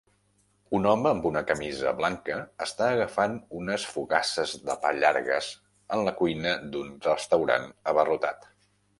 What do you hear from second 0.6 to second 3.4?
Un home amb una camisa blanca està agafant